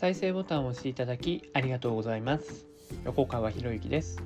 [0.00, 2.64] 再生ボタンを押していただきありがとうございます。
[3.04, 4.22] 横川博之です。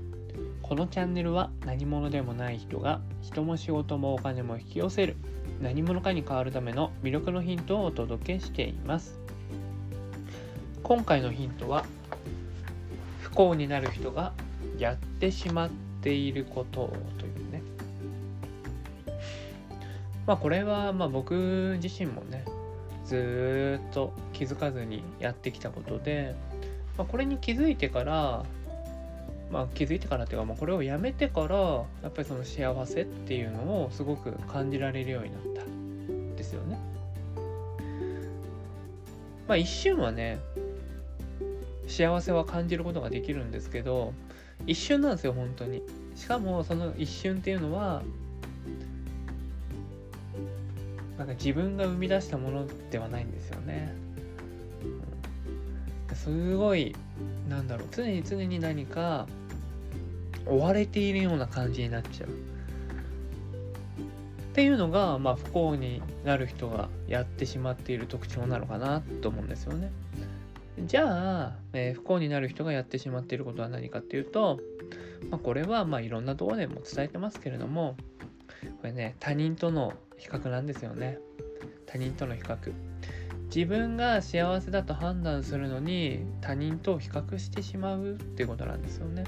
[0.62, 5.16] このチャンネルは何者でもない人が人も仕事もお金も引き寄せる
[5.60, 9.18] 何者かに変わるための魅力のヒントをお届けしています。
[10.84, 11.84] 今回のヒントは
[13.22, 14.32] 不幸になる人が
[14.78, 15.70] やってしまっ
[16.02, 17.62] ていることというね。
[20.24, 22.44] まあこれはまあ僕自身もね
[23.04, 26.34] ずっと気づかずにやってきたことで、
[26.98, 28.44] まあ、これに気づいてから
[29.50, 36.78] まあ、気づいてからっていうか、まあ、これをやめてからやっぱりその幸せっていうのをすごく感じられるようになったんですよね。
[39.46, 40.38] まあ一瞬はね
[41.86, 44.14] 幸せは感じることができるんですけど
[44.66, 45.82] 一瞬なんですよ本当に。
[46.16, 48.02] しかもその一瞬っていうのは
[51.16, 53.94] なんか自分が生み出したものではないんですよね。
[56.14, 56.94] すごい
[57.48, 59.26] なんだろう常に常に何か
[60.46, 62.30] 追われているような感じになっちゃう。
[62.30, 62.32] っ
[64.54, 69.90] ていうのが、まあ、不幸になる人がやってしまっている特徴なのかなと思うんですよね。
[70.86, 74.60] じゃあ、えー、不幸になる人がやってしまっていることは何かっていうと、
[75.30, 77.96] まあ、これはまあいろんなところでも伝えてますけれども
[78.80, 81.18] これね他人との比較なんですよね
[81.86, 82.56] 他人との比較
[83.54, 89.22] 自分が幸せだと判断するのに他人と比較してしまうってことなんですよね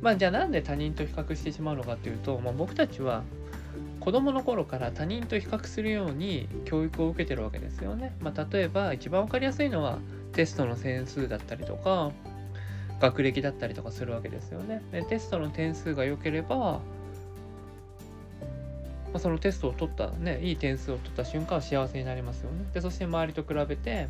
[0.00, 3.24] まあじゃあなんで他人と比較してしまうのかっていうと、まあ、僕たちは
[3.98, 8.16] 子供の頃から他人と比較するように教育を受けてるわけですよね。
[8.20, 9.98] まあ、例えば一番分かりやすいのは
[10.32, 12.10] テストの点数だったりとか
[12.98, 14.80] 学歴だったりとかするわけですよね。
[14.90, 16.80] でテストの点数が良ければ
[19.12, 22.64] まあ、そのテストを取ったねいい点数を取った瞬間は幸せになりますよね。
[22.72, 24.08] でそして周りと比べて、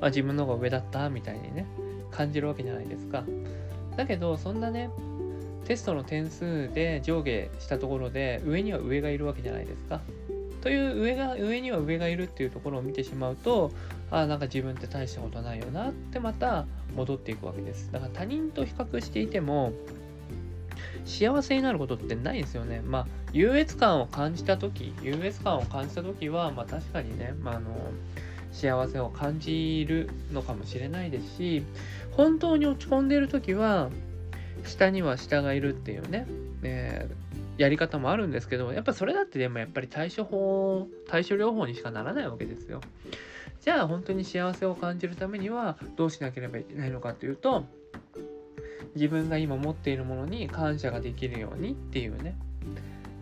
[0.00, 1.66] あ、自分の方が上だったみたいにね
[2.10, 3.24] 感じるわけじゃないですか。
[3.96, 4.90] だけどそんなね
[5.64, 10.00] テストの点数で上下したところで上には上がいるわけじゃないですか。
[10.60, 13.70] という上が上には上がいるっていうところを見てしまうと
[14.10, 16.64] ああなんか自分って大したことないよなってまた
[16.96, 17.92] 戻っていくわけです。
[17.92, 19.72] だから他人と比較していても
[21.04, 22.80] 幸せになることってないですよね。
[22.84, 27.70] まあ、優越感を感じた時、優越感を感じた時は、まあ確かにね、まあ、あの、
[28.52, 31.64] 幸せを感じるのかもしれないですし、
[32.12, 33.90] 本当に落ち込んでいる時は、
[34.64, 36.26] 下には下がいるっていうね、
[36.62, 42.80] えー、やり方もあるんですけど、やっぱそれだってでもやっぱり対処法、対処療法にしかならないわけですよ。
[43.60, 47.64] じゃあ本当に幸せを感じるためにはどうしなければいけないのかというと、
[48.94, 52.36] 自分が今持っているものに感謝ができるようにっていうね。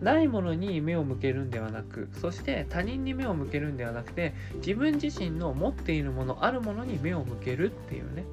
[0.01, 8.25] ないものに目を向けるんではなくそして他人に目を向けるんではなくて自分自身の持っているものあるものに目を向けるっていうね。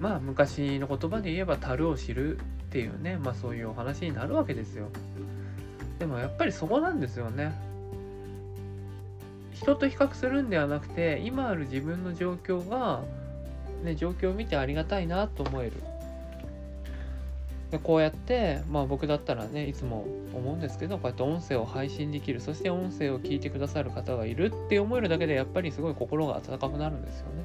[0.00, 2.40] まあ昔の言葉で言えば樽を知るっ
[2.70, 3.18] ていうね。
[3.18, 4.88] まあそういうお話になるわけですよ。
[5.98, 7.52] でもやっぱりそこなんですよね。
[9.52, 13.02] 人と比較するんではなくて今ある自分の状況が
[13.82, 15.72] ね、状況を見てありがたいなと思える。
[17.70, 27.44] でこうやって、まあ僕だったらね、いつも思うんですけど、こうやって音声を配信できる、そして音声を聞いてくださる方がいるって思えるだけで、やっぱりすごい心が温かくなるんですよね。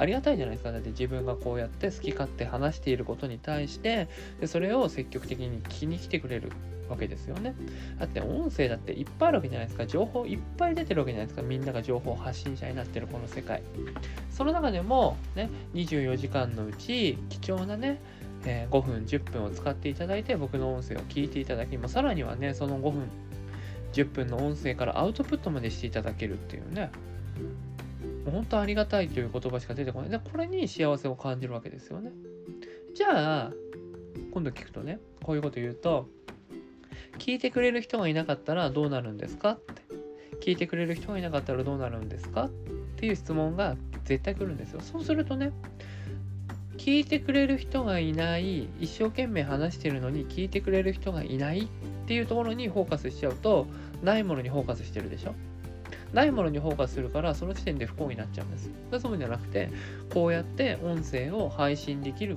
[0.00, 0.72] ありがたいじゃないですか。
[0.72, 4.08] だって自分がこうやって好き勝手話していることに対して、
[4.40, 6.50] でそれを積極的に聞きに来てくれる
[6.88, 7.54] わけですよね。
[7.98, 9.86] だって音声だっていっぱいあるわけじゃないですか。
[9.86, 11.42] 情報いっぱい出てるわけじゃないですか。
[11.42, 13.62] みんなが情報発信者になってるこの世界。
[14.30, 18.00] その中でもね、24時間のうち貴重なね、
[18.44, 23.08] えー、5分、10分を使っていただいて僕の音声を聞いていただき、まあ、さらにはね、その5分、
[23.92, 26.90] 10分の音声からアウトプットまでしていただけるっていうね、
[28.30, 30.10] 本当ありがたいという言葉しか出てこない。
[30.10, 32.12] で、これに幸せを感じるわけですよね。
[32.94, 33.52] じゃあ、
[34.32, 36.08] 今度聞くとね、こういうこと言うと、
[37.18, 39.82] 聞いてくれる人がいなかったらどうなるんですかって
[40.40, 42.44] 聞いてくれる人がいなかったらどうなるんですか？
[42.44, 42.50] っ
[42.96, 45.52] ていう質問が絶対来るんですよそうするとね
[46.78, 51.66] 聞いてくれる人がいない一生懸命話してるのに聞いてくれる人がいないっ
[52.06, 53.66] ていうところにフォーカスしちゃうと
[54.02, 55.34] ないものにフォーカスしてるでしょ？
[56.12, 58.70] ないものにフォーカスするからその時点で不幸になっちゃうんです
[59.00, 59.70] そうじゃなくて
[60.12, 62.36] こうやって音声を配信できる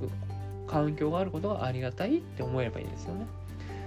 [0.68, 3.25] 環境があることがありがたいって思えればいいですよね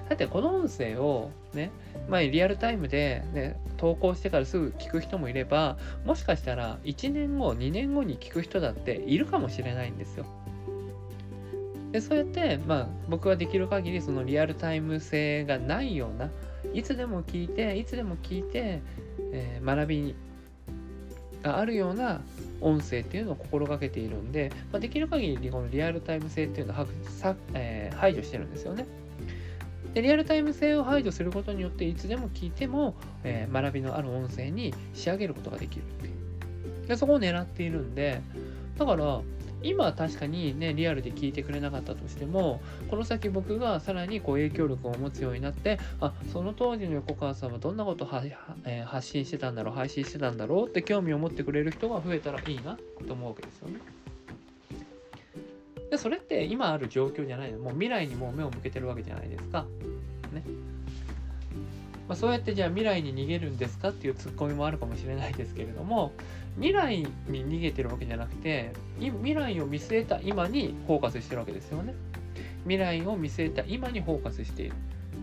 [0.08, 1.70] だってこの音声をね、
[2.08, 10.26] まあ、リアルタイムで、ね、投稿してからすぐ聞く人もいれば、もしかしたら1年後、2年後に聞く人だっているかもしれないんですよ。
[11.90, 16.30] でそうやって、まあ、僕はできる限りそのリアルタイム性がないような、
[16.72, 18.82] いつでも聞いて、いつでも聞いて、
[19.36, 20.14] えー、学び
[21.42, 22.22] があるような
[22.60, 26.86] 音声っていうのを心がけているんで、まあ、できる限りこのリアルタイム性っていうのを
[27.20, 28.86] さ、えー、排除してるんですよね。
[29.94, 32.94] でリアルタイム性を排除することによっていつでも聞いても、
[33.24, 38.20] えー、学びのある音声に仕上げることができるっていうでそこを狙っているんで
[38.76, 39.20] だから
[39.62, 42.60] 今は確かにねリアルで聞いてくれなかったとしても
[42.90, 48.22] この先僕がさらにこう影響力を持つようになってあその当時の横川さんはどんなことをは、
[48.64, 53.80] えー、発信してたんだろう配信してたんだろうって興味を持ってくれる人が増えたらいいなと思うわけですよね。
[55.90, 59.64] でそれって今ある状況じゃないのもう未来にもう目を向けてるわけじゃないですか。
[60.32, 60.42] ね。
[62.08, 66.12] まあ、そうやってじゃあ未来に逃げるんですかっていうツッコミもあるかもしれないですけれども
[66.56, 71.94] 未来に逃げてるわけじゃなくて未来を見据えた今にフォーカスしてるわけですよね。
[72.62, 74.74] 未来を見据えた今にフォーカスしている。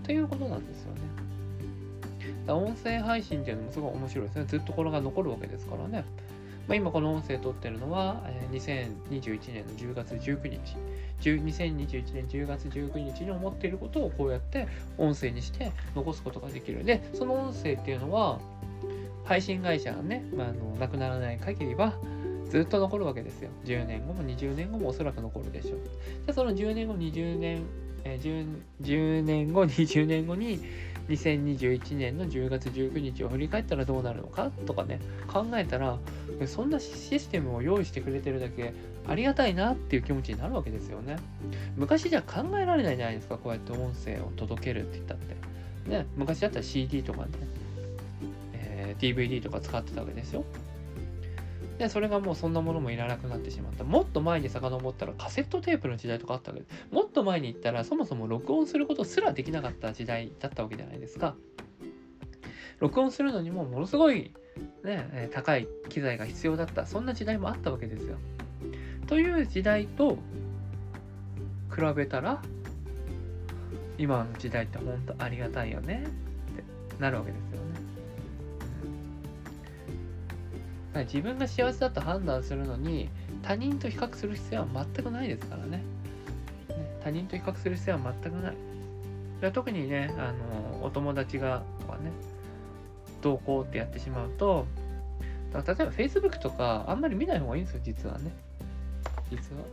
[0.03, 2.51] ということなんですよね。
[2.51, 4.45] 音声配信っていうのもすごい面白いですね。
[4.45, 6.06] ずっとこれが残るわけですからね。
[6.68, 10.77] まあ、今この音声撮ってるのは、えー、2021年の10月19日。
[11.21, 14.68] 2021年10月19日に思っていることをこうやって
[14.98, 16.83] 音声にして残すことができる。
[16.83, 18.39] でその音声っていうのは
[19.24, 21.94] 配信会社がね、まあ、あのなくならない限りは
[22.50, 23.50] ずっと残るわけですよ。
[23.65, 25.80] 10年後も20年後もおそらく残るでしょう。
[26.27, 27.63] でその10年後20年、
[28.05, 28.45] え、10,
[28.81, 30.59] 10年後 20年後に
[31.09, 35.97] 2021年の10月19日を振り返ったらどうなるのかとかね考えたら
[36.45, 38.73] そんなシステムを用意してくれてるだけ
[39.05, 41.17] ありがたいなっていう気持ちになるわけですよね。
[41.75, 45.35] 昔じゃ考えられないじゃないですかこうやって音声を届けるって言ったって。
[45.89, 47.27] ね昔だったら CD とかね、
[48.53, 50.45] えー、DVD とか使ってたわけですよ。
[51.78, 53.84] でそれがもうそんなものもいらなくなってしまった。
[53.84, 56.88] もっと前に遡ったらカセットテープの時代とかあったわけです。
[56.92, 61.36] もっと前に行ったらそもそも録音することすらできなかった時代だったわけじゃないですか。
[62.80, 64.34] 録音するのにもものすごい
[64.84, 66.86] ね高い機材が必要だった。
[66.86, 68.18] そんな時代もあったわけですよ。
[69.08, 70.18] という時代と
[71.75, 72.42] 比べたら
[73.98, 77.62] 今の時代って本当ありがたいよねってなるわけですよ。
[81.01, 83.10] 自分が幸せだと判断するのに
[83.42, 85.78] 他人と比較する必要は全くないですからね。
[85.78, 85.84] ね
[87.04, 88.56] 他人と比較する必要は全くない。
[89.51, 90.31] 特にね、あ
[90.80, 92.12] のお友達がとかね、
[93.22, 94.66] どうこうってやってしまうと、
[95.54, 98.31] 例えば Facebook とかあんまり見ない方がいいんですよ、実はね。
[99.30, 99.63] 実は。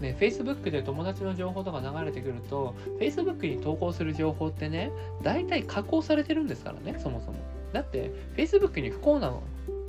[0.00, 4.90] ね、Facebook で友達の情報とか流れてくると、Facebook に投稿する情報ってね、
[5.22, 7.38] 大体加工されてるんですからね、そもそも。
[7.72, 9.32] だって、Facebook に不幸な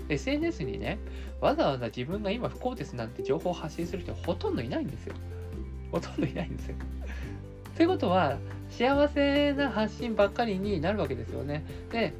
[0.10, 0.98] SNS にね、
[1.42, 5.16] わざわざ自分が今不幸ですなんて情報を発信する人ほとんどいないんですよ。
[5.92, 6.76] ほとんどいないんですよ。
[7.76, 8.38] ということは、
[8.70, 11.64] 幸せな発信ばっかりになるわけですよね。
[11.92, 12.14] で、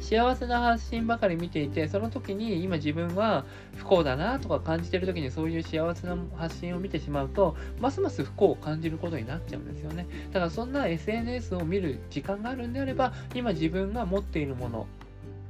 [0.00, 3.44] 幸せな発信ばかり見ていて、その時に今自分は
[3.76, 10.06] 不幸だなとか感じてる時にそういう幸せな発信を見てしまうと、ますます不幸を感じることになっちゃうんですよね。
[10.32, 14.86] だからそんな SNS を見る時間があるんであれば、今自分が持っているもの、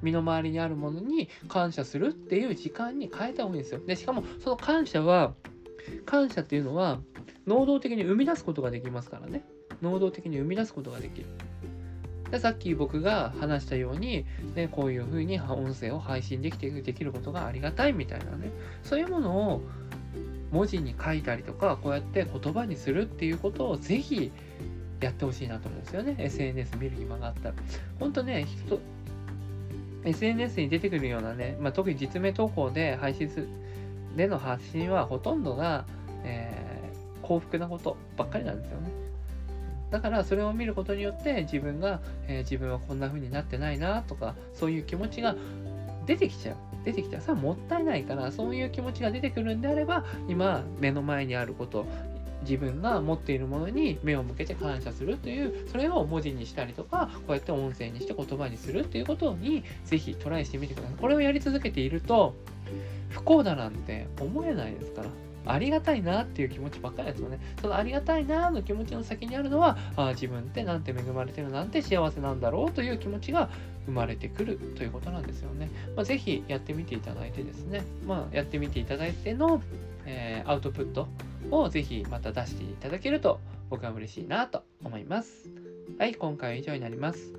[0.03, 3.81] 身の回りにあるものに感謝するっていう時間に変えた方がいいんですよ。
[3.85, 5.35] で、しかもその感謝は、
[6.05, 7.01] 感謝っていうのは、
[7.47, 9.45] 能動的に生み出すことができますからね。
[9.83, 11.27] 能動的に生み出すことができる。
[12.31, 18.51] でさっき僕が話したように、ね、こういうふうに音声を配信できてできることがありがたいみたいなね、
[18.83, 19.63] そういうものを
[20.51, 24.33] 文字に書いたりとか、こうやって言葉にするっていうことをぜひ
[25.01, 26.17] やってほしいなと思うんですよね。
[26.19, 27.55] SNS 見る暇があったら。
[28.01, 28.47] 本当ね、
[30.07, 33.47] SNS に出てくるようなね、まあ、特に実名投稿で配信す、
[34.17, 35.85] での発信はほとんどが、
[36.25, 38.91] えー、幸福なことばっかりなんですよね。
[39.91, 45.37] だからそれを見ることによって自分が、えー、自分はこんな風になってないなとかそういう気持ちが
[46.07, 51.87] 出てきちゃう出てきたらさもったいないからそういう気持ちが出てくるんであれば今目の前にあること
[52.49, 62.35] 自分が持っているものに目を向けて感謝するというそれを文字にしたりとかこうやって音声にして言葉にするっていうことにぜひトライしてみてくださいこれをやり続けていると
[63.11, 65.09] 不幸だなんて思えないですから
[65.47, 67.39] ありがたいなっていう気持ちばっかりですよね。
[67.61, 73.49] そのありがたいなの気持ちの先にあるのは、あ自分ってなんて恵まれてるなんて幸せなんだろうという気持ちが
[73.87, 75.71] 生まれてくるということなんですよね。
[75.95, 79.63] まあ、ぜひやってみていただいてですね、まあ、やってみていただいての、
[80.05, 81.07] えー、アウトプット
[81.51, 85.49] をぜひまた出していただけると僕は嬉しいなと思います。
[85.99, 87.33] はい、今回は以上になります。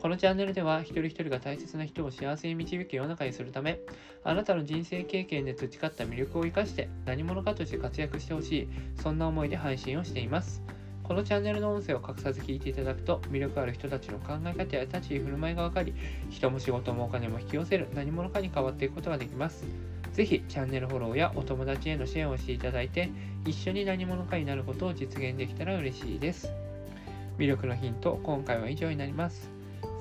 [0.00, 3.80] このチャンネルでは一人一人が大切な人を幸せに導く世の中にするため、
[4.24, 8.68] あなたの人生経験で培った魅力を生かして何者かとして活躍してほしい、
[9.02, 10.62] そんな思いで配信をしています。
[11.10, 15.92] このチャンネルの音声を隠さず聞いていただくと魅力ある人たちの考え方や立ち居振る舞いが分かり
[16.30, 19.64] 人も仕事もお金も引き寄せる何者かに変わっていくことができます
[20.12, 23.10] ぜひチャンネルフォローやお友達への支援をしていただいて
[23.46, 26.52] 一緒に何者かになることを実現できたら嬉しいです。
[27.38, 29.50] 魅力のヒント今回は以上になります。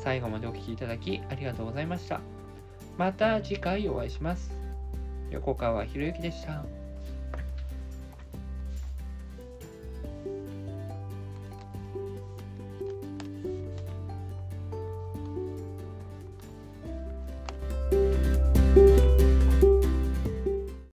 [0.04, 2.22] 最後までお聴きいただきありがとうございました。
[2.98, 4.52] また次回お会いします。
[5.32, 6.79] 横川博之でした。